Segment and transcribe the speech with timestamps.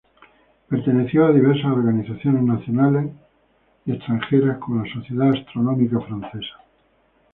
[0.67, 3.11] Perteneció a diversas organizaciones nacionales
[3.85, 6.57] y extranjeras como la Sociedad astronómica francesa.